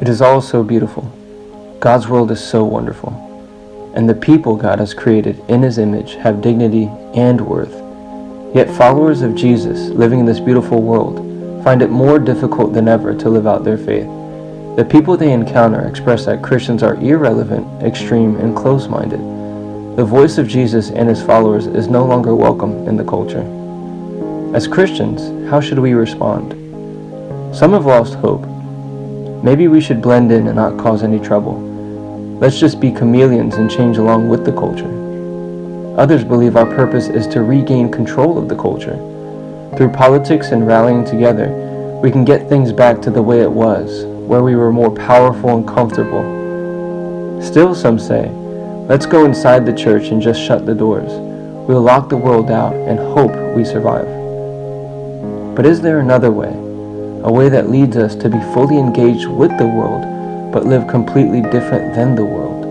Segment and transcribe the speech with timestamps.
[0.00, 1.12] It is all so beautiful.
[1.80, 3.12] God's world is so wonderful.
[3.96, 6.84] And the people God has created in His image have dignity
[7.14, 7.74] and worth.
[8.54, 11.16] Yet followers of Jesus living in this beautiful world
[11.64, 14.06] find it more difficult than ever to live out their faith.
[14.76, 19.18] The people they encounter express that Christians are irrelevant, extreme, and close minded.
[19.96, 23.42] The voice of Jesus and his followers is no longer welcome in the culture.
[24.54, 26.52] As Christians, how should we respond?
[27.52, 28.46] Some have lost hope.
[29.42, 31.60] Maybe we should blend in and not cause any trouble.
[32.40, 34.94] Let's just be chameleons and change along with the culture.
[35.96, 38.96] Others believe our purpose is to regain control of the culture.
[39.76, 41.48] Through politics and rallying together,
[42.02, 45.56] we can get things back to the way it was, where we were more powerful
[45.56, 46.22] and comfortable.
[47.42, 48.28] Still, some say,
[48.88, 51.12] let's go inside the church and just shut the doors.
[51.68, 54.06] We'll lock the world out and hope we survive.
[55.54, 56.67] But is there another way?
[57.24, 61.42] A way that leads us to be fully engaged with the world, but live completely
[61.42, 62.64] different than the world?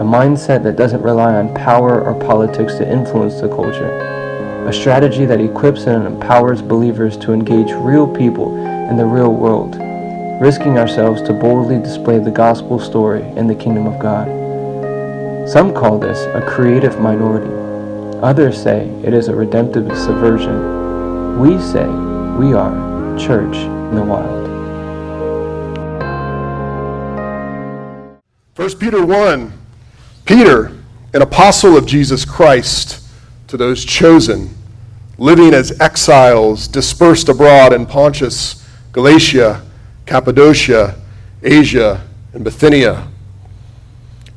[0.00, 3.88] A mindset that doesn't rely on power or politics to influence the culture.
[4.66, 8.56] A strategy that equips and empowers believers to engage real people
[8.88, 9.76] in the real world
[10.40, 14.26] risking ourselves to boldly display the gospel story in the kingdom of God.
[15.48, 17.52] Some call this a creative minority.
[18.20, 21.38] Others say it is a redemptive subversion.
[21.38, 21.86] We say
[22.36, 23.54] we are church
[23.94, 24.48] in the wild.
[28.56, 29.52] 1 Peter 1
[30.24, 30.72] Peter,
[31.12, 33.06] an apostle of Jesus Christ,
[33.46, 34.56] to those chosen,
[35.18, 39.62] living as exiles dispersed abroad in Pontus, Galatia,
[40.06, 40.98] Cappadocia,
[41.42, 43.06] Asia, and Bithynia,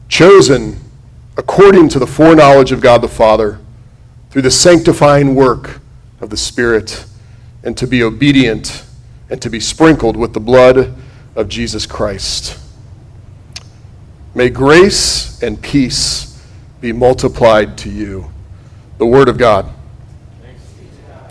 [0.09, 0.79] chosen
[1.37, 3.59] according to the foreknowledge of God the Father
[4.29, 5.79] through the sanctifying work
[6.19, 7.05] of the Spirit,
[7.63, 8.83] and to be obedient
[9.29, 10.95] and to be sprinkled with the blood
[11.35, 12.59] of Jesus Christ.
[14.33, 16.43] May grace and peace
[16.81, 18.31] be multiplied to you.
[18.97, 19.71] The Word of God.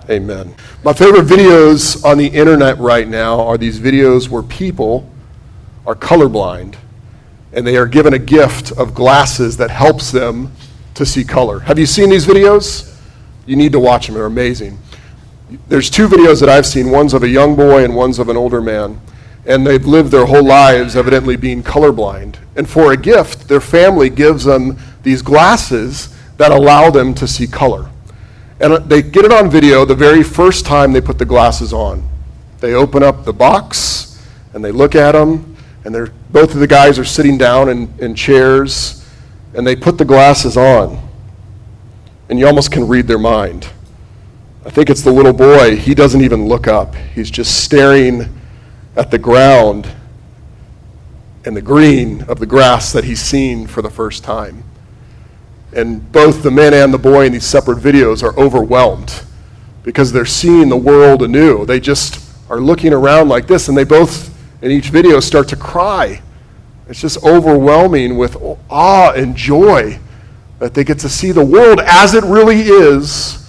[0.08, 0.54] Amen.
[0.84, 5.10] My favorite videos on the internet right now are these videos where people
[5.86, 6.76] are colorblind
[7.52, 10.52] and they are given a gift of glasses that helps them
[10.94, 11.60] to see color.
[11.60, 12.94] Have you seen these videos?
[13.46, 14.78] You need to watch them, they're amazing.
[15.68, 18.36] There's two videos that I've seen one's of a young boy and one's of an
[18.36, 19.00] older man.
[19.44, 22.36] And they've lived their whole lives evidently being colorblind.
[22.56, 27.46] And for a gift, their family gives them these glasses that allow them to see
[27.46, 27.88] color.
[28.58, 32.08] And they get it on video the very first time they put the glasses on.
[32.58, 34.20] They open up the box
[34.52, 37.92] and they look at them, and they're, both of the guys are sitting down in,
[37.98, 39.06] in chairs,
[39.54, 41.06] and they put the glasses on.
[42.30, 43.68] And you almost can read their mind.
[44.66, 45.76] I think it's the little boy.
[45.76, 48.28] He doesn't even look up, he's just staring
[48.96, 49.88] at the ground
[51.44, 54.64] and the green of the grass that he's seen for the first time.
[55.72, 59.22] And both the man and the boy in these separate videos are overwhelmed
[59.84, 61.64] because they're seeing the world anew.
[61.64, 65.56] They just are looking around like this, and they both, in each video, start to
[65.56, 66.22] cry.
[66.88, 68.36] It's just overwhelming with
[68.68, 70.00] awe and joy
[70.58, 73.45] that they get to see the world as it really is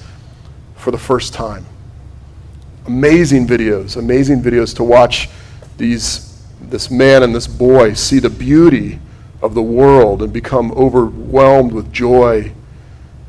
[0.88, 1.66] for the first time.
[2.86, 5.28] Amazing videos, amazing videos to watch
[5.76, 8.98] these, this man and this boy see the beauty
[9.42, 12.54] of the world and become overwhelmed with joy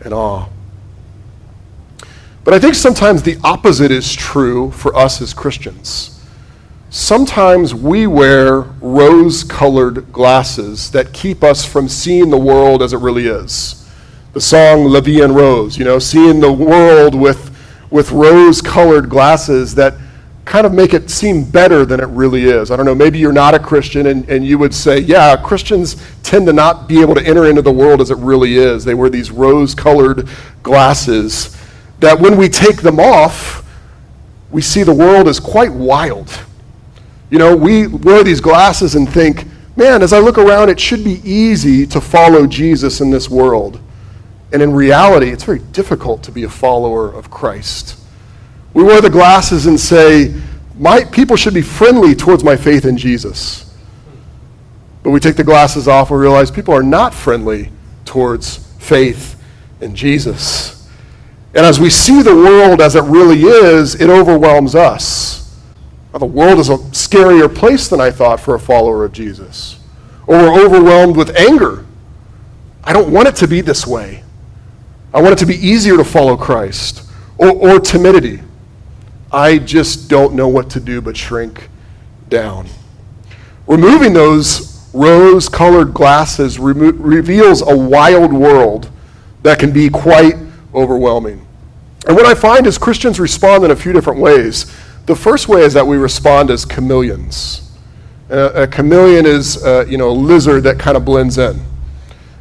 [0.04, 0.46] and awe.
[2.44, 6.24] But I think sometimes the opposite is true for us as Christians.
[6.90, 12.98] Sometimes we wear rose colored glasses that keep us from seeing the world as it
[12.98, 13.84] really is.
[14.34, 17.47] The song La Vie en Rose, you know, seeing the world with,
[17.90, 19.94] with rose colored glasses that
[20.44, 22.70] kind of make it seem better than it really is.
[22.70, 26.02] I don't know, maybe you're not a Christian and, and you would say, yeah, Christians
[26.22, 28.84] tend to not be able to enter into the world as it really is.
[28.84, 30.28] They wear these rose colored
[30.62, 31.56] glasses
[32.00, 33.64] that when we take them off,
[34.50, 36.30] we see the world as quite wild.
[37.30, 39.44] You know, we wear these glasses and think,
[39.76, 43.80] man, as I look around, it should be easy to follow Jesus in this world.
[44.52, 47.98] And in reality, it's very difficult to be a follower of Christ.
[48.74, 50.34] We wear the glasses and say,
[50.78, 53.74] my, people should be friendly towards my faith in Jesus.
[55.02, 57.70] But we take the glasses off and realize people are not friendly
[58.04, 59.42] towards faith
[59.80, 60.88] in Jesus.
[61.54, 65.38] And as we see the world as it really is, it overwhelms us.
[66.12, 69.78] The world is a scarier place than I thought for a follower of Jesus.
[70.26, 71.86] Or we're overwhelmed with anger.
[72.82, 74.24] I don't want it to be this way.
[75.12, 77.04] I want it to be easier to follow Christ.
[77.38, 78.40] Or, or timidity.
[79.32, 81.68] I just don't know what to do but shrink
[82.28, 82.66] down.
[83.66, 88.90] Removing those rose colored glasses remo- reveals a wild world
[89.42, 90.34] that can be quite
[90.74, 91.46] overwhelming.
[92.06, 94.74] And what I find is Christians respond in a few different ways.
[95.06, 97.70] The first way is that we respond as chameleons.
[98.30, 101.60] Uh, a chameleon is, uh, you know, a lizard that kind of blends in.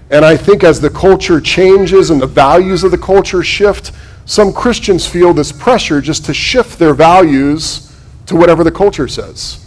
[0.09, 3.91] And I think as the culture changes and the values of the culture shift,
[4.25, 7.95] some Christians feel this pressure just to shift their values
[8.25, 9.65] to whatever the culture says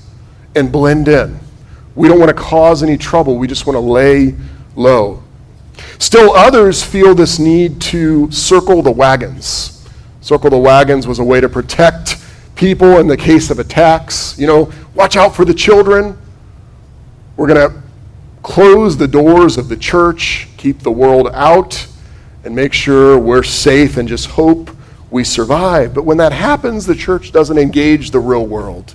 [0.55, 1.39] and blend in.
[1.95, 4.35] We don't want to cause any trouble, we just want to lay
[4.77, 5.23] low.
[5.99, 9.89] Still, others feel this need to circle the wagons.
[10.21, 12.17] Circle the wagons was a way to protect
[12.55, 14.39] people in the case of attacks.
[14.39, 16.19] You know, watch out for the children.
[17.37, 17.83] We're going to
[18.43, 21.87] close the doors of the church, keep the world out,
[22.45, 24.71] and make sure we're safe and just hope
[25.11, 25.95] we survive.
[25.95, 28.95] But when that happens, the church doesn't engage the real world.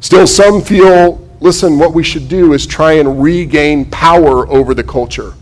[0.00, 4.84] Still, some feel listen, what we should do is try and regain power over the
[4.84, 5.34] culture.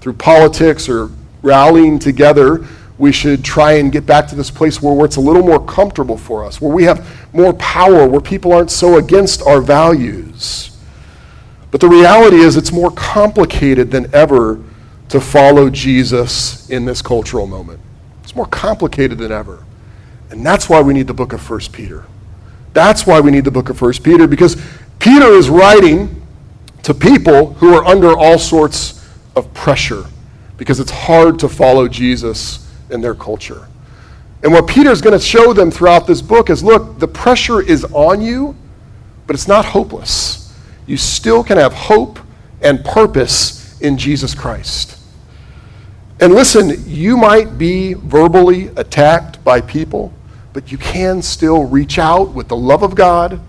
[0.00, 1.10] Through politics or
[1.42, 2.66] rallying together,
[2.98, 6.18] we should try and get back to this place where it's a little more comfortable
[6.18, 10.73] for us, where we have more power, where people aren't so against our values.
[11.74, 14.62] But the reality is, it's more complicated than ever
[15.08, 17.80] to follow Jesus in this cultural moment.
[18.22, 19.64] It's more complicated than ever.
[20.30, 22.04] And that's why we need the book of 1 Peter.
[22.74, 24.54] That's why we need the book of 1 Peter, because
[25.00, 26.24] Peter is writing
[26.84, 29.04] to people who are under all sorts
[29.34, 30.04] of pressure,
[30.56, 33.66] because it's hard to follow Jesus in their culture.
[34.44, 37.84] And what Peter's going to show them throughout this book is look, the pressure is
[37.86, 38.54] on you,
[39.26, 40.43] but it's not hopeless
[40.86, 42.18] you still can have hope
[42.60, 44.98] and purpose in Jesus Christ.
[46.20, 50.12] And listen, you might be verbally attacked by people,
[50.52, 53.40] but you can still reach out with the love of God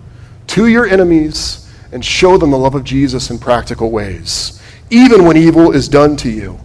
[0.48, 4.60] to your enemies and show them the love of Jesus in practical ways,
[4.90, 6.58] even when evil is done to you.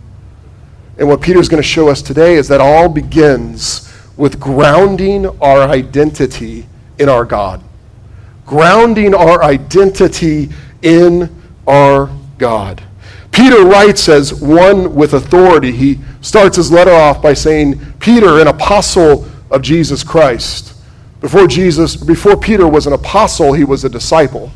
[0.97, 3.87] And what Peter's going to show us today is that all begins
[4.17, 6.67] with grounding our identity
[6.99, 7.63] in our God
[8.51, 10.49] grounding our identity
[10.81, 11.33] in
[11.65, 12.83] our God.
[13.31, 15.71] Peter writes as one with authority.
[15.71, 20.73] He starts his letter off by saying, Peter, an apostle of Jesus Christ.
[21.21, 24.51] Before Jesus, before Peter was an apostle, he was a disciple.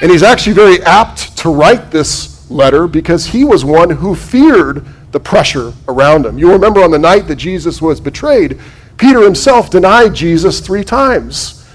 [0.00, 4.86] And he's actually very apt to write this letter because he was one who feared
[5.10, 6.38] the pressure around him.
[6.38, 8.60] You remember on the night that Jesus was betrayed,
[8.98, 11.65] Peter himself denied Jesus three times.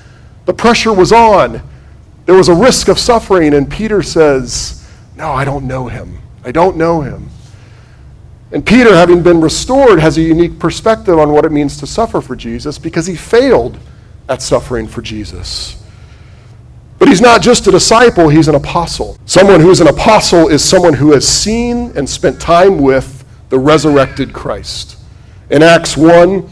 [0.45, 1.61] The pressure was on.
[2.25, 6.19] There was a risk of suffering, and Peter says, No, I don't know him.
[6.43, 7.29] I don't know him.
[8.51, 12.19] And Peter, having been restored, has a unique perspective on what it means to suffer
[12.19, 13.79] for Jesus because he failed
[14.27, 15.81] at suffering for Jesus.
[16.99, 19.17] But he's not just a disciple, he's an apostle.
[19.25, 23.57] Someone who is an apostle is someone who has seen and spent time with the
[23.57, 24.97] resurrected Christ.
[25.49, 26.47] In Acts 1,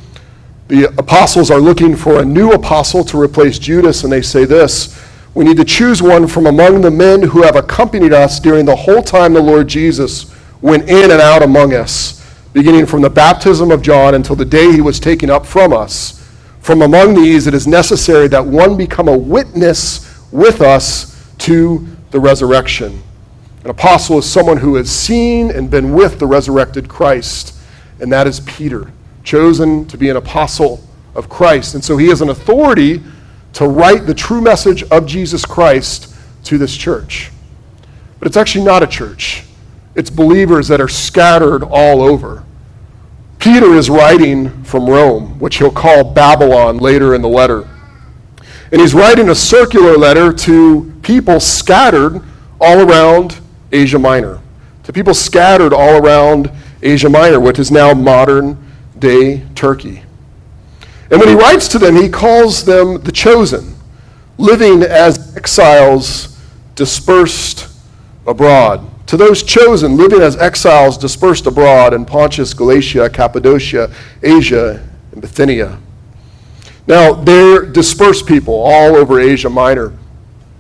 [0.70, 5.04] the apostles are looking for a new apostle to replace Judas, and they say this
[5.34, 8.76] We need to choose one from among the men who have accompanied us during the
[8.76, 12.24] whole time the Lord Jesus went in and out among us,
[12.54, 16.16] beginning from the baptism of John until the day he was taken up from us.
[16.62, 22.20] From among these, it is necessary that one become a witness with us to the
[22.20, 23.02] resurrection.
[23.64, 27.56] An apostle is someone who has seen and been with the resurrected Christ,
[28.00, 28.92] and that is Peter
[29.30, 30.84] chosen to be an apostle
[31.14, 31.76] of Christ.
[31.76, 33.04] And so he has an authority
[33.54, 37.30] to write the true message of Jesus Christ to this church.
[38.18, 39.44] But it's actually not a church,
[39.94, 42.44] it's believers that are scattered all over.
[43.38, 47.70] Peter is writing from Rome, which he'll call Babylon later in the letter.
[48.72, 52.22] And he's writing a circular letter to people scattered
[52.60, 53.40] all around
[53.72, 54.42] Asia Minor,
[54.84, 58.58] to people scattered all around Asia Minor, which is now modern
[59.00, 60.04] day Turkey.
[61.12, 63.76] And when he writes to them, he calls them the chosen,
[64.38, 66.38] living as exiles
[66.76, 67.68] dispersed
[68.28, 68.86] abroad.
[69.08, 73.92] To those chosen, living as exiles dispersed abroad in Pontus, Galatia, Cappadocia,
[74.22, 75.80] Asia, and Bithynia.
[76.86, 79.94] Now, they're dispersed people all over Asia Minor.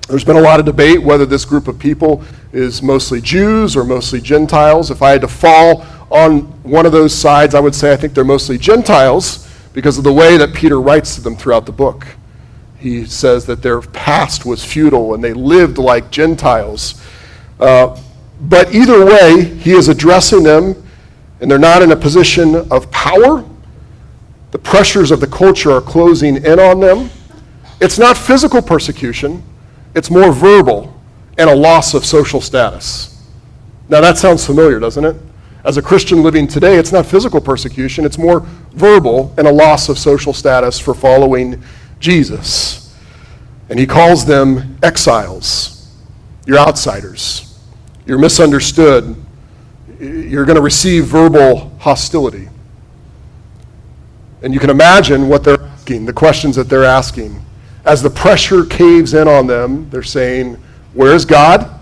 [0.08, 3.84] There's been a lot of debate whether this group of people is mostly Jews or
[3.84, 4.90] mostly Gentiles.
[4.90, 8.14] If I had to fall on one of those sides, I would say I think
[8.14, 12.08] they're mostly Gentiles because of the way that Peter writes to them throughout the book.
[12.78, 17.02] He says that their past was futile and they lived like Gentiles.
[17.60, 18.00] Uh,
[18.42, 20.82] but either way, he is addressing them,
[21.42, 23.44] and they're not in a position of power.
[24.52, 27.10] The pressures of the culture are closing in on them.
[27.82, 29.44] It's not physical persecution,
[29.94, 30.96] it's more verbal.
[31.38, 33.26] and a loss of social status.
[33.88, 35.16] Now, that sounds familiar, doesn't it?
[35.64, 39.90] As a Christian living today, it's not physical persecution, it's more verbal and a loss
[39.90, 41.62] of social status for following
[42.00, 42.96] Jesus.
[43.70, 45.94] And he calls them exiles.
[46.46, 47.60] You're outsiders.
[48.06, 49.16] You're misunderstood.
[50.00, 52.50] You're going to receive verbal hostility.
[54.42, 57.44] And you can imagine what they're asking, the questions that they're asking.
[57.86, 60.58] As the pressure caves in on them, they're saying,
[60.94, 61.80] Where's God?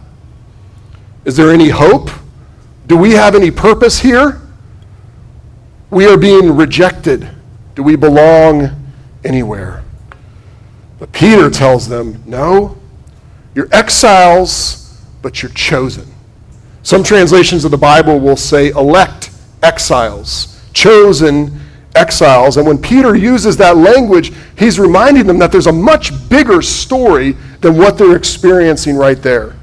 [1.24, 2.10] Is there any hope?
[2.88, 4.42] Do we have any purpose here?
[5.90, 7.30] We are being rejected.
[7.76, 8.70] Do we belong
[9.24, 9.84] anywhere?
[10.98, 12.78] But Peter tells them, no,
[13.54, 16.08] you're exiles, but you're chosen.
[16.82, 21.60] Some translations of the Bible will say elect exiles, chosen
[21.94, 22.56] exiles.
[22.56, 27.34] And when Peter uses that language, he's reminding them that there's a much bigger story
[27.60, 29.57] than what they're experiencing right there.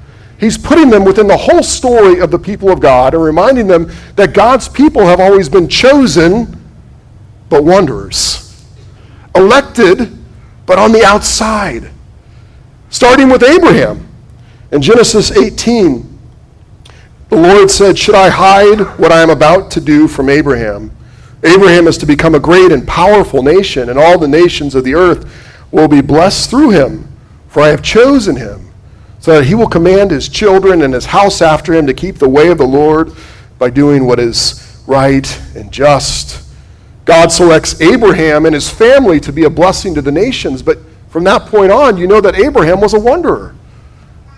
[0.45, 3.91] He's putting them within the whole story of the people of God and reminding them
[4.17, 6.63] that God's people have always been chosen,
[7.49, 8.63] but wanderers.
[9.35, 10.13] Elected,
[10.67, 11.91] but on the outside.
[12.91, 14.07] Starting with Abraham.
[14.71, 16.19] In Genesis 18,
[17.31, 20.95] the Lord said, Should I hide what I am about to do from Abraham?
[21.43, 24.95] Abraham is to become a great and powerful nation, and all the nations of the
[24.95, 25.27] earth
[25.71, 27.09] will be blessed through him,
[27.49, 28.64] for I have chosen him
[29.25, 32.29] so that he will command his children and his house after him to keep the
[32.29, 33.11] way of the Lord
[33.59, 36.47] by doing what is right and just.
[37.07, 40.77] God selects Abraham and his family to be a blessing to the nations, but
[41.09, 43.55] from that point on, you know that Abraham was a wanderer.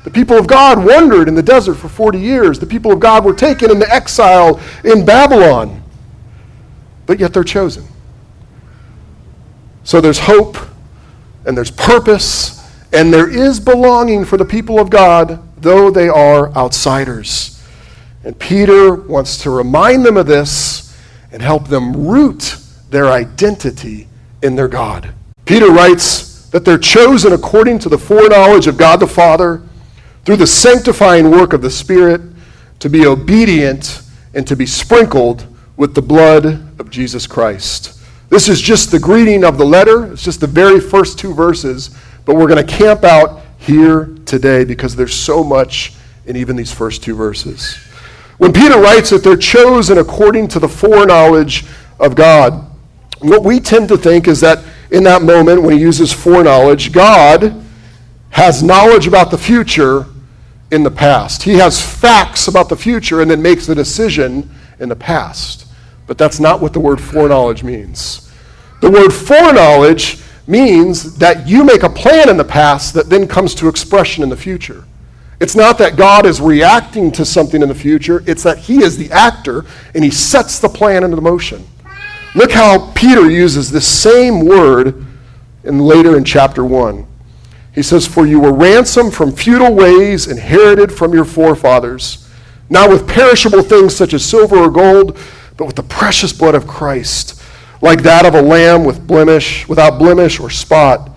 [0.05, 2.61] The people of God wandered in the desert for 40 years.
[2.61, 5.83] The people of God were taken into exile in Babylon,
[7.07, 7.85] but yet they're chosen.
[9.83, 10.57] So there's hope
[11.45, 12.57] and there's purpose
[12.97, 17.63] and there is belonging for the people of God, though they are outsiders.
[18.25, 20.99] And Peter wants to remind them of this
[21.31, 22.57] and help them root
[22.89, 24.09] their identity
[24.43, 25.13] in their God.
[25.45, 29.63] Peter writes that they're chosen according to the foreknowledge of God the Father
[30.25, 32.23] through the sanctifying work of the Spirit
[32.79, 34.01] to be obedient
[34.33, 36.47] and to be sprinkled with the blood
[36.81, 38.01] of Jesus Christ.
[38.31, 40.11] This is just the greeting of the letter.
[40.11, 41.91] It's just the very first two verses
[42.27, 45.95] but we're going to camp out here today because there's so much
[46.27, 47.79] in even these first two verses.
[48.37, 51.65] When Peter writes that they're chosen according to the foreknowledge
[51.99, 52.71] of God,
[53.21, 57.65] what we tend to think is that in that moment when he uses foreknowledge, God
[58.31, 60.07] has knowledge about the future
[60.71, 61.45] in the past.
[61.45, 65.67] He has facts about the future and then makes the decision in the past.
[66.07, 68.31] But that's not what the word foreknowledge means.
[68.83, 73.55] The word foreknowledge means that you make a plan in the past that then comes
[73.57, 74.85] to expression in the future.
[75.41, 78.97] It's not that God is reacting to something in the future, it's that He is
[78.97, 81.67] the actor and He sets the plan into motion.
[82.35, 85.05] Look how Peter uses this same word
[85.65, 87.07] in, later in chapter 1.
[87.75, 92.29] He says, For you were ransomed from futile ways inherited from your forefathers,
[92.71, 95.19] not with perishable things such as silver or gold,
[95.57, 97.43] but with the precious blood of Christ
[97.81, 101.11] like that of a lamb with blemish, without blemish or spot.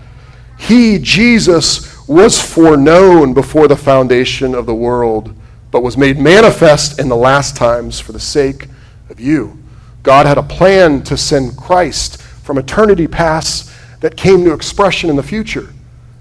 [0.57, 5.33] He, Jesus, was foreknown before the foundation of the world,
[5.71, 8.67] but was made manifest in the last times for the sake
[9.09, 9.57] of you.
[10.03, 15.15] God had a plan to send Christ from eternity past that came to expression in
[15.15, 15.69] the future.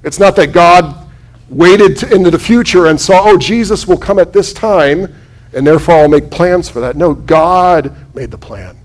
[0.04, 1.08] It's not that God
[1.48, 5.14] waited to, into the future and saw, oh, Jesus will come at this time,
[5.52, 6.96] and therefore I'll make plans for that.
[6.96, 8.76] No, God made the plan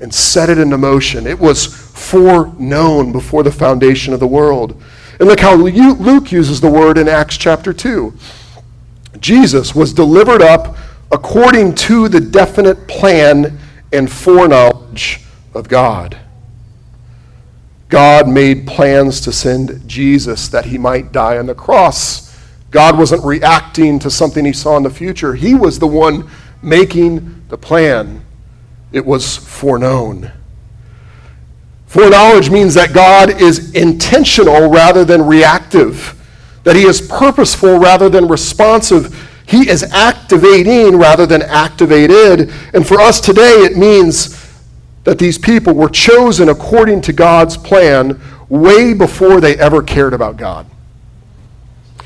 [0.00, 1.26] and set it into motion.
[1.26, 4.82] It was foreknown before the foundation of the world.
[5.18, 8.12] And look how Luke uses the word in Acts chapter 2.
[9.20, 10.76] Jesus was delivered up
[11.12, 13.58] according to the definite plan
[13.92, 15.20] and foreknowledge
[15.54, 16.18] of God.
[17.88, 22.36] God made plans to send Jesus that he might die on the cross.
[22.72, 26.28] God wasn't reacting to something he saw in the future, he was the one
[26.60, 28.23] making the plan
[28.94, 30.30] it was foreknown.
[31.86, 36.14] Foreknowledge means that God is intentional rather than reactive,
[36.62, 39.30] that He is purposeful rather than responsive.
[39.48, 42.52] He is activating rather than activated.
[42.72, 44.40] And for us today, it means
[45.02, 50.36] that these people were chosen according to God's plan way before they ever cared about
[50.36, 50.66] God.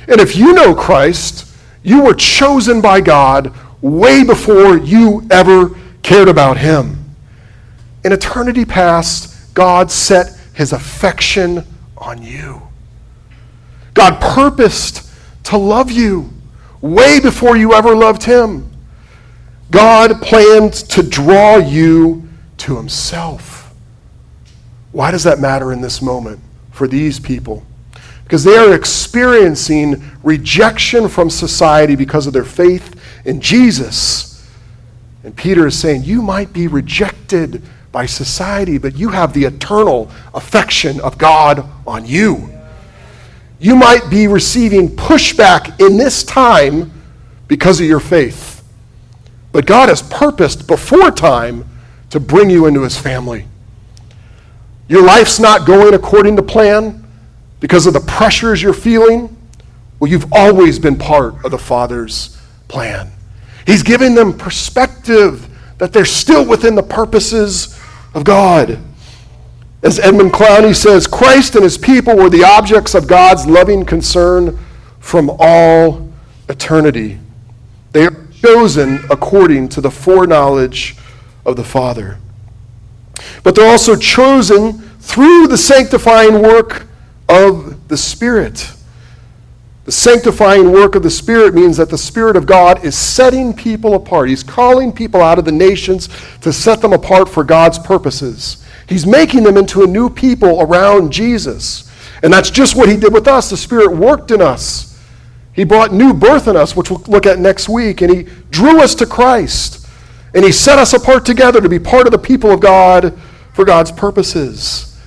[0.08, 5.76] And if you know Christ, you were chosen by God way before you ever
[6.08, 7.14] cared about him.
[8.04, 11.64] In eternity past, God set his affection
[11.96, 12.62] on you.
[13.94, 15.10] God purposed
[15.44, 16.30] to love you
[16.80, 18.70] way before you ever loved Him.
[19.70, 23.74] God planned to draw you to Himself.
[24.92, 27.64] Why does that matter in this moment for these people?
[28.24, 34.27] Because they are experiencing rejection from society because of their faith in Jesus.
[35.24, 40.10] And Peter is saying, You might be rejected by society, but you have the eternal
[40.34, 42.50] affection of God on you.
[43.60, 46.92] You might be receiving pushback in this time
[47.48, 48.62] because of your faith.
[49.50, 51.64] But God has purposed before time
[52.10, 53.46] to bring you into his family.
[54.88, 57.04] Your life's not going according to plan
[57.60, 59.36] because of the pressures you're feeling.
[59.98, 63.10] Well, you've always been part of the Father's plan.
[63.68, 65.46] He's giving them perspective
[65.76, 67.78] that they're still within the purposes
[68.14, 68.78] of God.
[69.82, 74.58] As Edmund Clowney says, Christ and his people were the objects of God's loving concern
[75.00, 76.10] from all
[76.48, 77.18] eternity.
[77.92, 80.96] They are chosen according to the foreknowledge
[81.44, 82.16] of the Father.
[83.42, 86.86] But they're also chosen through the sanctifying work
[87.28, 88.72] of the Spirit.
[89.88, 93.94] The sanctifying work of the Spirit means that the Spirit of God is setting people
[93.94, 94.28] apart.
[94.28, 96.10] He's calling people out of the nations
[96.42, 98.62] to set them apart for God's purposes.
[98.86, 101.90] He's making them into a new people around Jesus.
[102.22, 103.48] And that's just what He did with us.
[103.48, 105.02] The Spirit worked in us.
[105.54, 108.02] He brought new birth in us, which we'll look at next week.
[108.02, 109.88] And He drew us to Christ.
[110.34, 113.18] And He set us apart together to be part of the people of God
[113.54, 115.00] for God's purposes.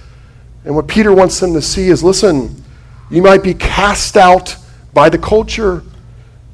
[0.65, 2.63] And what Peter wants them to see is listen,
[3.11, 4.57] you might be cast out
[4.93, 5.83] by the culture,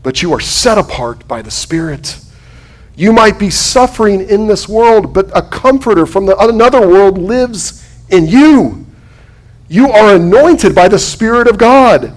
[0.04, 2.20] but you are set apart by the Spirit.
[2.96, 7.88] You might be suffering in this world, but a comforter from the, another world lives
[8.10, 8.86] in you.
[9.70, 12.14] You are anointed by the Spirit of God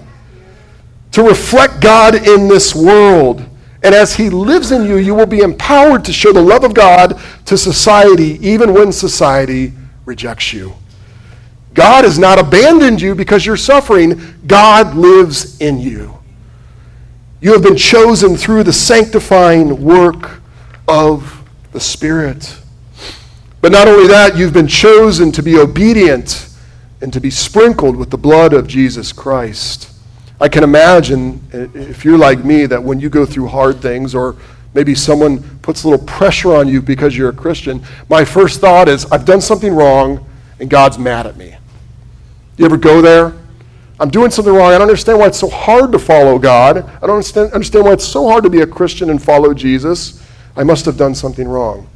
[1.11, 3.45] to reflect God in this world.
[3.83, 6.73] And as He lives in you, you will be empowered to show the love of
[6.73, 9.73] God to society, even when society
[10.05, 10.73] rejects you.
[11.73, 14.19] God has not abandoned you because you're suffering.
[14.45, 16.20] God lives in you.
[17.41, 20.41] You have been chosen through the sanctifying work
[20.87, 22.55] of the Spirit.
[23.61, 26.49] But not only that, you've been chosen to be obedient
[27.01, 29.91] and to be sprinkled with the blood of Jesus Christ.
[30.39, 34.35] I can imagine, if you're like me, that when you go through hard things or
[34.75, 38.87] maybe someone puts a little pressure on you because you're a Christian, my first thought
[38.87, 40.27] is, I've done something wrong
[40.59, 41.55] and God's mad at me.
[42.57, 43.33] You ever go there?
[44.01, 44.69] I'm doing something wrong.
[44.69, 46.77] I don't understand why it's so hard to follow God.
[46.77, 50.25] I don't understand, understand why it's so hard to be a Christian and follow Jesus.
[50.57, 51.87] I must have done something wrong.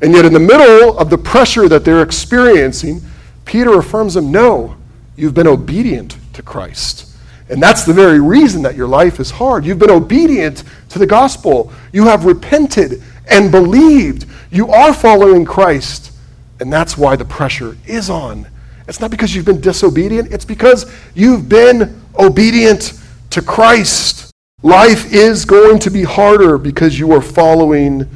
[0.00, 3.02] And yet, in the middle of the pressure that they're experiencing,
[3.46, 4.76] Peter affirms them no,
[5.16, 7.16] you've been obedient to Christ.
[7.48, 9.64] And that's the very reason that your life is hard.
[9.64, 11.72] You've been obedient to the gospel.
[11.92, 14.26] You have repented and believed.
[14.52, 16.12] You are following Christ.
[16.60, 18.46] And that's why the pressure is on.
[18.86, 24.30] It's not because you've been disobedient, it's because you've been obedient to Christ.
[24.62, 28.08] Life is going to be harder because you are following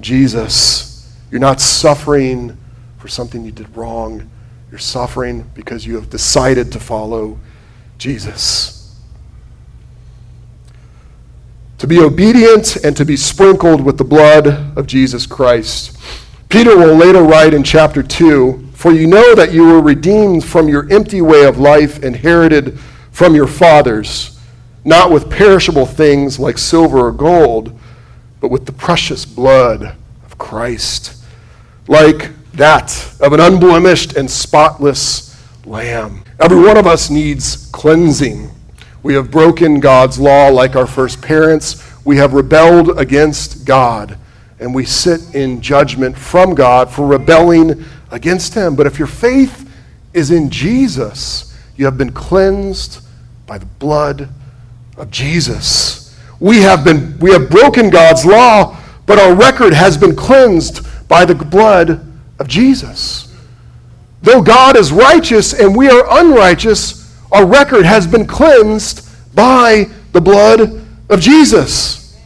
[0.00, 1.14] Jesus.
[1.30, 2.56] You're not suffering
[2.98, 4.28] for something you did wrong.
[4.70, 7.38] You're suffering because you have decided to follow
[7.98, 8.98] Jesus.
[11.78, 15.98] To be obedient and to be sprinkled with the blood of Jesus Christ.
[16.48, 20.66] Peter will later write in chapter 2 For you know that you were redeemed from
[20.66, 22.78] your empty way of life inherited
[23.10, 24.40] from your fathers,
[24.86, 27.78] not with perishable things like silver or gold,
[28.40, 31.22] but with the precious blood of Christ,
[31.88, 36.24] like that of an unblemished and spotless lamb.
[36.38, 38.50] Every one of us needs cleansing.
[39.02, 41.86] We have broken God's law like our first parents.
[42.06, 44.16] We have rebelled against God
[44.58, 48.76] and we sit in judgment from God for rebelling against Him.
[48.76, 49.70] But if your faith
[50.12, 53.02] is in Jesus, you have been cleansed
[53.46, 54.28] by the blood
[54.96, 56.16] of Jesus.
[56.38, 61.24] We have, been, we have broken God's law, but our record has been cleansed by
[61.24, 62.06] the blood
[62.38, 63.34] of Jesus.
[64.22, 70.20] Though God is righteous and we are unrighteous, our record has been cleansed by the
[70.20, 72.18] blood of Jesus.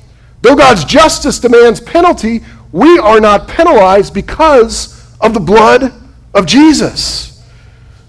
[0.43, 2.43] Though God's justice demands penalty,
[2.73, 5.93] we are not penalized because of the blood
[6.35, 7.43] of Jesus.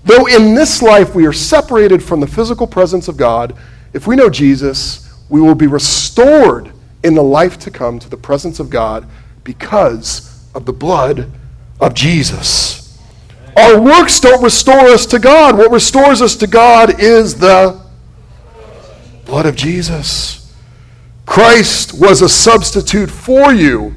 [0.04, 3.56] Though in this life we are separated from the physical presence of God,
[3.93, 6.71] if we know Jesus, we will be restored
[7.04, 9.08] in the life to come to the presence of God
[9.43, 11.32] because of the blood
[11.80, 12.99] of Jesus.
[13.56, 15.58] Our works don't restore us to God.
[15.58, 17.82] What restores us to God is the
[19.25, 20.54] blood of Jesus.
[21.25, 23.95] Christ was a substitute for you.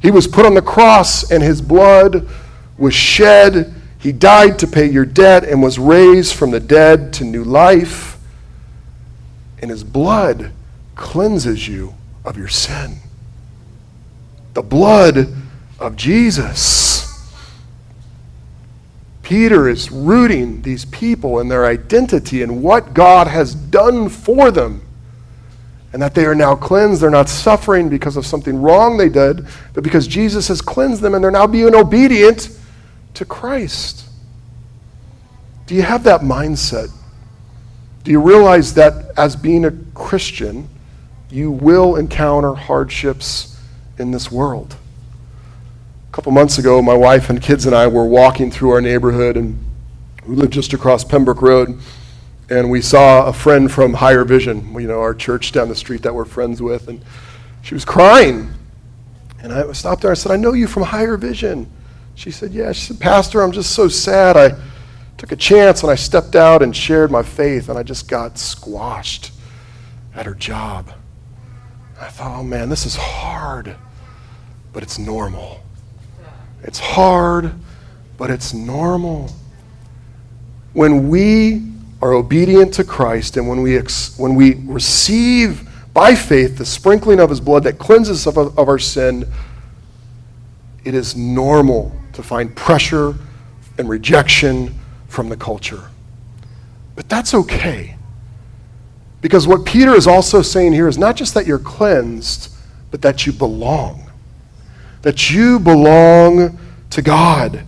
[0.00, 2.28] He was put on the cross, and his blood
[2.82, 3.72] was shed.
[4.00, 8.18] He died to pay your debt and was raised from the dead to new life.
[9.60, 10.50] And his blood
[10.96, 12.96] cleanses you of your sin.
[14.54, 15.32] The blood
[15.78, 17.08] of Jesus.
[19.22, 24.82] Peter is rooting these people in their identity and what God has done for them.
[25.92, 27.00] And that they are now cleansed.
[27.00, 31.14] They're not suffering because of something wrong they did, but because Jesus has cleansed them
[31.14, 32.58] and they're now being obedient
[33.14, 34.08] to Christ.
[35.66, 36.90] Do you have that mindset?
[38.04, 40.68] Do you realize that as being a Christian,
[41.30, 43.58] you will encounter hardships
[43.98, 44.76] in this world?
[46.10, 49.36] A couple months ago, my wife and kids and I were walking through our neighborhood,
[49.36, 49.58] and
[50.26, 51.78] we lived just across Pembroke Road,
[52.50, 56.02] and we saw a friend from Higher Vision, you know, our church down the street
[56.02, 57.02] that we're friends with, and
[57.62, 58.52] she was crying.
[59.42, 60.10] And I stopped there.
[60.10, 61.70] I said, I know you from Higher Vision.
[62.14, 62.72] She said, Yeah.
[62.72, 64.36] She said, Pastor, I'm just so sad.
[64.36, 64.56] I
[65.22, 68.38] took a chance and I stepped out and shared my faith, and I just got
[68.38, 69.30] squashed
[70.14, 70.92] at her job.
[72.00, 73.76] I thought, oh man, this is hard,
[74.72, 75.62] but it's normal.
[76.64, 77.54] It's hard,
[78.18, 79.30] but it's normal.
[80.72, 81.62] When we
[82.02, 87.20] are obedient to Christ and when we, ex- when we receive by faith the sprinkling
[87.20, 89.30] of his blood that cleanses us of, of our sin,
[90.84, 93.14] it is normal to find pressure
[93.78, 94.74] and rejection
[95.08, 95.90] from the culture.
[96.94, 97.96] But that's okay.
[99.20, 102.52] Because what Peter is also saying here is not just that you're cleansed,
[102.90, 104.02] but that you belong
[105.02, 106.58] that you belong
[106.90, 107.64] to God.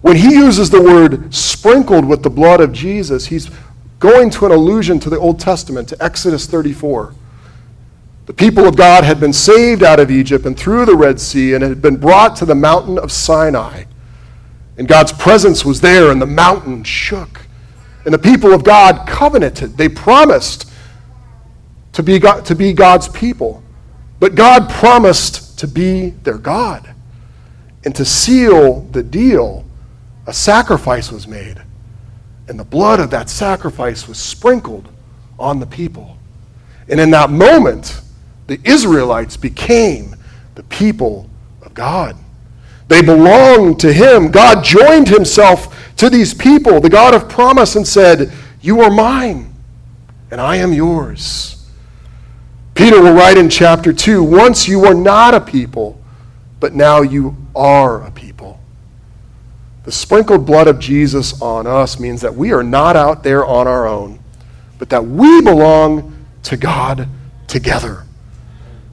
[0.00, 3.50] When he uses the word sprinkled with the blood of Jesus, he's
[4.00, 7.14] going to an allusion to the Old Testament, to Exodus 34.
[8.26, 11.54] The people of God had been saved out of Egypt and through the Red Sea
[11.54, 13.84] and had been brought to the mountain of Sinai.
[14.78, 17.42] And God's presence was there, and the mountain shook.
[18.04, 19.76] And the people of God covenanted.
[19.76, 20.70] They promised
[21.92, 23.62] to be, God, to be God's people.
[24.18, 26.92] But God promised to be their God.
[27.84, 29.64] And to seal the deal,
[30.26, 31.62] a sacrifice was made.
[32.48, 34.88] And the blood of that sacrifice was sprinkled
[35.38, 36.16] on the people.
[36.88, 38.00] And in that moment,
[38.46, 40.16] the Israelites became
[40.54, 41.28] the people
[41.62, 42.16] of God.
[42.88, 44.30] They belonged to Him.
[44.30, 49.54] God joined Himself to these people, the God of promise, and said, You are mine,
[50.30, 51.66] and I am yours.
[52.74, 56.00] Peter will write in chapter 2 Once you were not a people,
[56.60, 58.60] but now you are a people.
[59.84, 63.68] The sprinkled blood of Jesus on us means that we are not out there on
[63.68, 64.18] our own,
[64.78, 67.08] but that we belong to God
[67.46, 68.04] together.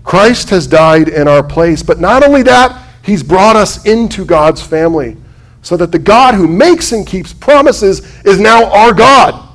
[0.03, 4.61] Christ has died in our place, but not only that, he's brought us into God's
[4.61, 5.17] family
[5.61, 9.47] so that the God who makes and keeps promises is now our God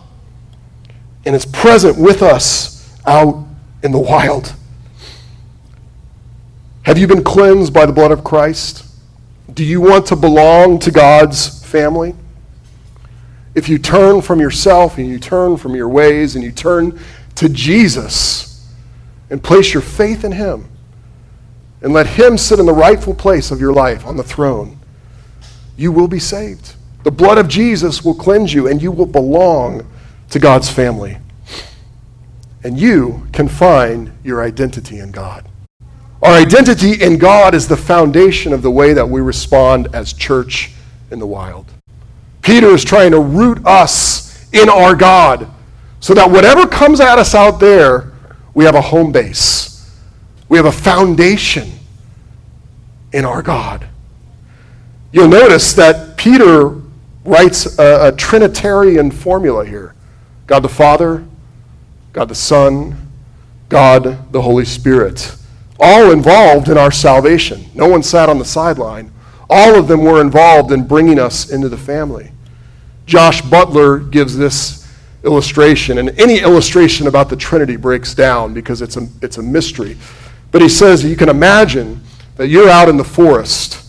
[1.25, 3.45] and is present with us out
[3.83, 4.55] in the wild.
[6.83, 8.85] Have you been cleansed by the blood of Christ?
[9.53, 12.15] Do you want to belong to God's family?
[13.57, 17.01] If you turn from yourself and you turn from your ways and you turn
[17.37, 18.56] to Jesus
[19.31, 20.69] and place your faith in Him
[21.83, 24.79] and let Him sit in the rightful place of your life on the throne,
[25.77, 26.75] you will be saved.
[27.05, 29.87] The blood of Jesus will cleanse you and you will belong
[30.31, 31.19] to God's family
[32.67, 35.49] and you can find your identity in God.
[36.21, 40.73] Our identity in God is the foundation of the way that we respond as church
[41.13, 41.67] in the wild.
[42.43, 45.49] Peter is trying to root us in our God
[46.01, 48.13] so that whatever comes at us out there,
[48.57, 49.95] we have a home base.
[50.49, 51.73] We have a foundation
[53.13, 53.87] in our God.
[55.13, 56.81] You'll notice that Peter
[57.27, 59.95] writes a, a Trinitarian formula here
[60.47, 61.27] God the Father,
[62.15, 62.97] God the Son,
[63.69, 65.37] God the Holy Spirit,
[65.79, 67.67] all involved in our salvation.
[67.75, 69.13] No one sat on the sideline.
[69.51, 72.33] All of them were involved in bringing us into the family.
[73.05, 74.86] Josh Butler gives this
[75.27, 79.97] illustration, and any illustration about the Trinity breaks down because it's a, it's a mystery.
[80.53, 82.01] But he says you can imagine
[82.37, 83.83] that you're out in the forest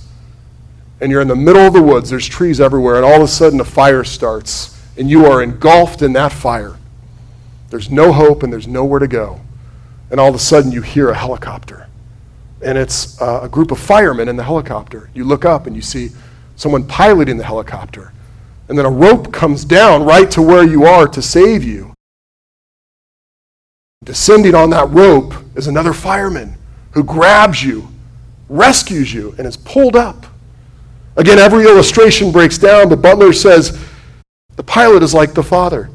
[1.00, 3.28] and you're in the middle of the woods, there's trees everywhere, and all of a
[3.28, 6.76] sudden a fire starts, and you are engulfed in that fire.
[7.70, 9.40] There's no hope and there's nowhere to go.
[10.10, 11.88] And all of a sudden you hear a helicopter.
[12.64, 15.10] And it's a group of firemen in the helicopter.
[15.14, 16.10] You look up and you see
[16.56, 18.12] someone piloting the helicopter.
[18.70, 21.94] And then a rope comes down right to where you are to save you.
[24.04, 26.56] Descending on that rope is another fireman
[26.92, 27.88] who grabs you,
[28.50, 30.26] rescues you, and is pulled up.
[31.16, 33.78] Again, every illustration breaks down, but Butler says
[34.56, 35.90] the pilot is like the father.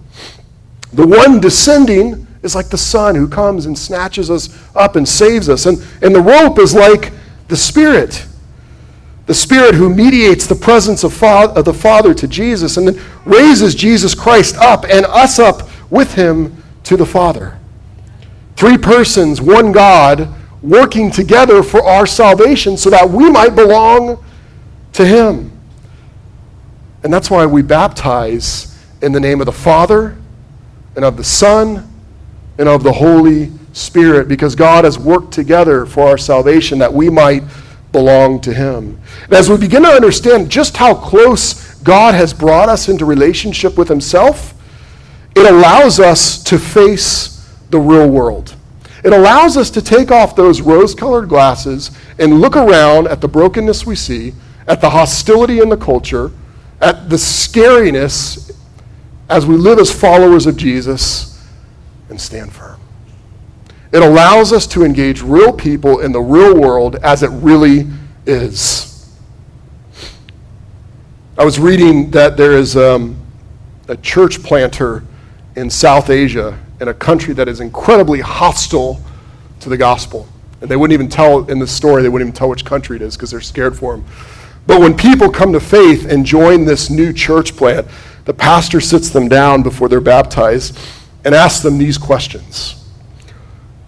[0.92, 5.48] The one descending is like the son who comes and snatches us up and saves
[5.48, 5.66] us.
[5.66, 7.12] And, and the rope is like
[7.48, 8.26] the spirit.
[9.26, 13.74] The spirit who mediates the presence of, of the Father to Jesus and then raises
[13.74, 17.58] Jesus Christ up and us up with him to the Father.
[18.56, 20.28] Three persons, one God,
[20.62, 24.24] working together for our salvation so that we might belong
[24.92, 25.52] to him.
[27.02, 30.16] And that's why we baptize in the name of the Father
[30.94, 31.88] and of the Son
[32.58, 37.08] and of the Holy Spirit because God has worked together for our salvation that we
[37.10, 37.42] might
[37.92, 38.98] belong to Him.
[39.24, 43.76] And as we begin to understand just how close God has brought us into relationship
[43.76, 44.54] with Himself,
[45.36, 48.56] it allows us to face the real world.
[49.04, 53.28] It allows us to take off those rose colored glasses and look around at the
[53.28, 54.32] brokenness we see,
[54.68, 56.30] at the hostility in the culture,
[56.80, 58.52] at the scariness
[59.28, 61.42] as we live as followers of Jesus
[62.10, 62.71] and stand firm.
[63.92, 67.86] It allows us to engage real people in the real world as it really
[68.24, 68.88] is.
[71.36, 73.16] I was reading that there is um,
[73.88, 75.04] a church planter
[75.56, 78.98] in South Asia, in a country that is incredibly hostile
[79.60, 80.26] to the gospel.
[80.62, 83.02] And they wouldn't even tell in the story, they wouldn't even tell which country it
[83.02, 84.06] is because they're scared for them.
[84.66, 87.86] But when people come to faith and join this new church plant,
[88.24, 90.78] the pastor sits them down before they're baptized
[91.24, 92.81] and asks them these questions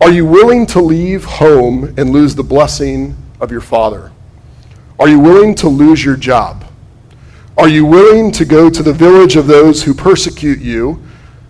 [0.05, 4.13] Are you willing to leave home and lose the blessing of your father?
[5.01, 6.67] Are you willing to lose your job?
[7.57, 11.03] Are you willing to go to the village of those who persecute you,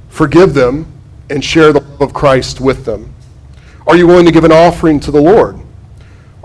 [0.09, 0.87] forgive them,
[1.31, 3.13] and share the love of Christ with them?
[3.89, 5.59] Are you willing to give an offering to the Lord?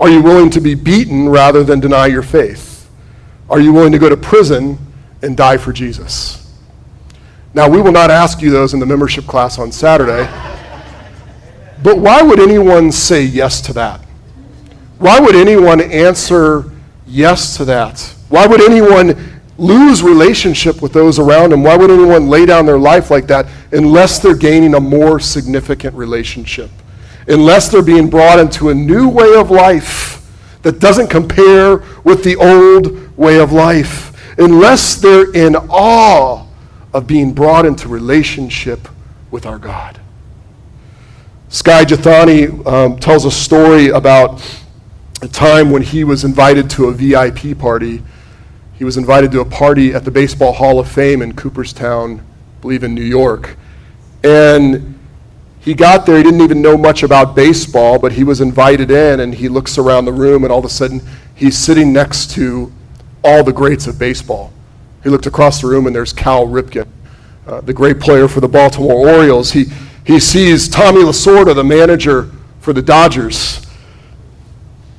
[0.00, 2.90] Are you willing to be beaten rather than deny your faith?
[3.48, 4.78] Are you willing to go to prison
[5.22, 6.52] and die for Jesus?
[7.54, 10.28] Now, we will not ask you those in the membership class on Saturday,
[11.82, 14.00] but why would anyone say yes to that?
[14.98, 16.70] Why would anyone answer
[17.06, 18.00] yes to that?
[18.28, 21.62] Why would anyone lose relationship with those around them?
[21.62, 25.94] Why would anyone lay down their life like that unless they're gaining a more significant
[25.94, 26.70] relationship?
[27.28, 30.26] Unless they're being brought into a new way of life
[30.62, 34.38] that doesn't compare with the old way of life?
[34.38, 36.46] Unless they're in awe
[36.92, 38.88] of being brought into relationship
[39.30, 40.00] with our God.
[41.52, 44.40] Skye Jethani um, tells a story about
[45.20, 48.04] a time when he was invited to a VIP party.
[48.74, 52.60] He was invited to a party at the Baseball Hall of Fame in Cooperstown, I
[52.60, 53.56] believe in New York.
[54.22, 54.96] And
[55.58, 59.18] he got there, he didn't even know much about baseball, but he was invited in,
[59.18, 61.02] and he looks around the room, and all of a sudden,
[61.34, 62.72] he's sitting next to
[63.24, 64.52] all the greats of baseball.
[65.02, 66.86] He looked across the room, and there's Cal Ripken,
[67.50, 69.50] uh, the great player for the Baltimore Orioles.
[69.50, 69.66] He,
[70.04, 73.66] he sees Tommy Lasorda, the manager for the Dodgers.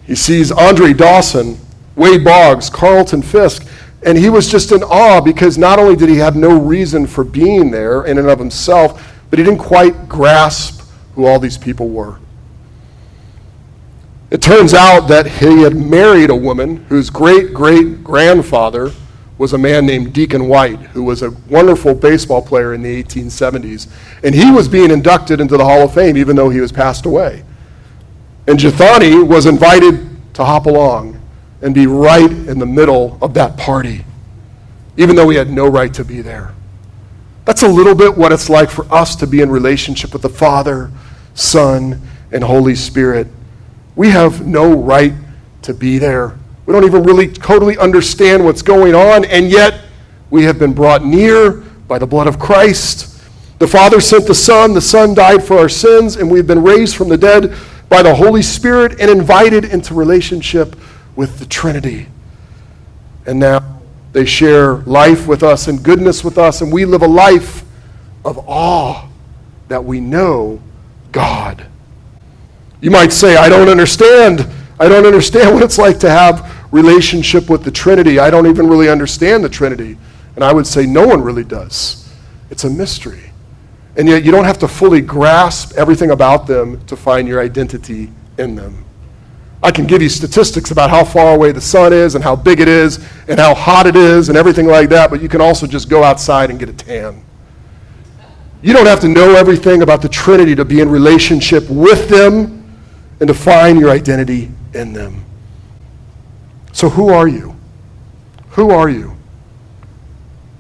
[0.05, 1.57] He sees Andre Dawson,
[1.95, 3.65] Wade Boggs, Carlton Fisk,
[4.03, 7.23] and he was just in awe because not only did he have no reason for
[7.23, 10.81] being there in and of himself, but he didn't quite grasp
[11.15, 12.19] who all these people were.
[14.29, 18.91] It turns out that he had married a woman whose great great grandfather
[19.41, 23.91] was a man named Deacon White, who was a wonderful baseball player in the 1870s.
[24.23, 27.08] And he was being inducted into the Hall of Fame even though he was passed
[27.08, 27.43] away.
[28.47, 31.19] And Jethani was invited to hop along
[31.63, 34.06] and be right in the middle of that party,
[34.95, 36.54] even though he had no right to be there.
[37.45, 40.30] That's a little bit what it's like for us to be in relationship with the
[40.30, 40.91] Father,
[41.34, 41.99] Son,
[42.32, 43.25] and Holy Spirit.
[43.95, 45.13] We have no right
[45.63, 46.38] to be there.
[46.65, 49.82] We don't even really totally understand what's going on, and yet
[50.30, 51.52] we have been brought near
[51.88, 53.21] by the blood of Christ.
[53.60, 56.95] The Father sent the Son, the Son died for our sins, and we've been raised
[56.95, 57.56] from the dead
[57.89, 60.76] by the Holy Spirit and invited into relationship
[61.15, 62.08] with the Trinity.
[63.26, 63.82] And now
[64.13, 67.63] they share life with us and goodness with us, and we live a life
[68.24, 69.08] of awe
[69.67, 70.62] that we know
[71.12, 71.65] God.
[72.82, 74.47] You might say, I don't understand.
[74.82, 78.17] I don't understand what it's like to have relationship with the Trinity.
[78.17, 79.96] I don't even really understand the Trinity.
[80.36, 82.12] And I would say no one really does.
[82.50, 83.32] It's a mystery.
[83.96, 88.10] And yet you don't have to fully grasp everything about them to find your identity
[88.39, 88.84] in them.
[89.62, 92.60] I can give you statistics about how far away the sun is and how big
[92.60, 95.67] it is and how hot it is and everything like that, but you can also
[95.67, 97.24] just go outside and get a tan.
[98.63, 102.63] You don't have to know everything about the Trinity to be in relationship with them
[103.20, 105.25] and to find your identity in them.
[106.71, 107.55] So, who are you?
[108.51, 109.15] Who are you?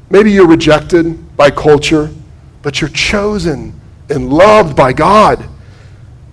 [0.09, 2.11] Maybe you're rejected by culture,
[2.61, 5.47] but you're chosen and loved by God.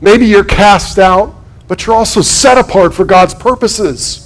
[0.00, 1.34] Maybe you're cast out,
[1.68, 4.24] but you're also set apart for God's purposes.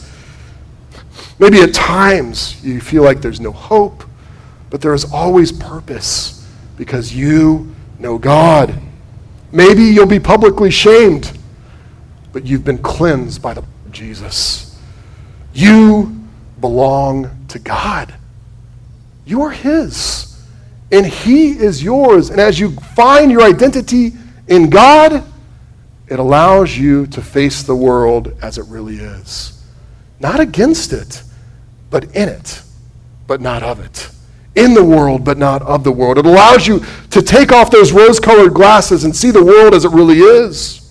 [1.38, 4.04] Maybe at times you feel like there's no hope,
[4.70, 8.80] but there is always purpose because you know God.
[9.50, 11.36] Maybe you'll be publicly shamed,
[12.32, 14.80] but you've been cleansed by the blood of Jesus.
[15.52, 16.18] You
[16.60, 18.14] belong to God.
[19.26, 20.42] You are His,
[20.90, 22.30] and He is yours.
[22.30, 24.12] And as you find your identity
[24.48, 25.24] in God,
[26.08, 29.62] it allows you to face the world as it really is.
[30.20, 31.22] Not against it,
[31.90, 32.62] but in it,
[33.26, 34.08] but not of it.
[34.54, 36.18] In the world, but not of the world.
[36.18, 39.84] It allows you to take off those rose colored glasses and see the world as
[39.84, 40.81] it really is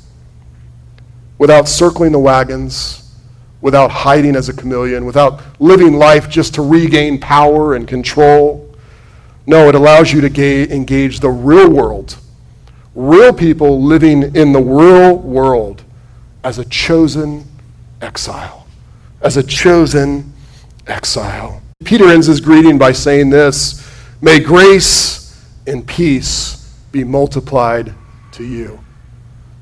[1.42, 3.16] without circling the wagons,
[3.62, 8.72] without hiding as a chameleon, without living life just to regain power and control.
[9.48, 12.16] No, it allows you to ga- engage the real world,
[12.94, 15.84] real people living in the real world
[16.44, 17.44] as a chosen
[18.04, 18.68] exile,
[19.22, 20.32] as a chosen
[20.86, 21.60] exile.
[21.84, 23.84] Peter ends his greeting by saying this
[24.22, 27.96] May grace and peace be multiplied
[28.34, 28.80] to you.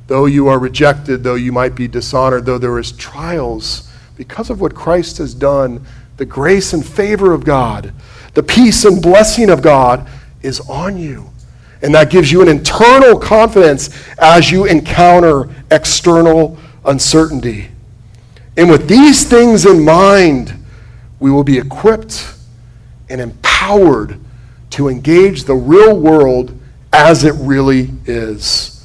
[0.09, 4.59] Though you are rejected, though you might be dishonored, though there is trials, because of
[4.59, 5.85] what Christ has done,
[6.17, 7.93] the grace and favor of God,
[8.33, 10.09] the peace and blessing of God
[10.41, 11.29] is on you.
[11.83, 17.67] And that gives you an internal confidence as you encounter external uncertainty.
[18.57, 20.55] And with these things in mind,
[21.19, 22.33] we will be equipped
[23.09, 24.19] and empowered
[24.71, 26.59] to engage the real world
[26.91, 28.78] as it really is.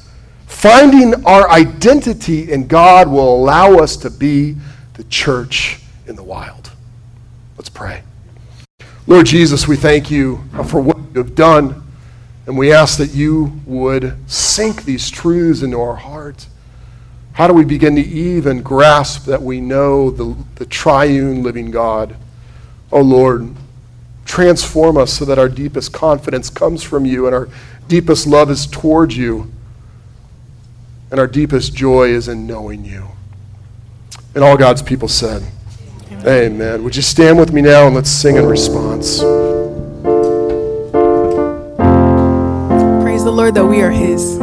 [0.65, 4.55] Finding our identity in God will allow us to be
[4.95, 6.71] the church in the wild.
[7.55, 8.01] Let's pray.
[9.05, 11.83] Lord Jesus, we thank you for what you have done,
[12.47, 16.47] and we ask that you would sink these truths into our heart.
[17.33, 22.15] How do we begin to even grasp that we know the, the triune living God?
[22.91, 23.55] Oh Lord,
[24.25, 27.49] transform us so that our deepest confidence comes from you and our
[27.87, 29.51] deepest love is towards you
[31.15, 33.07] and our deepest joy is in knowing you.
[34.33, 35.41] And all God's people said,
[36.11, 36.27] Amen.
[36.27, 36.83] Amen.
[36.83, 39.19] Would you stand with me now and let's sing in response?
[43.01, 44.37] Praise the Lord that we are His.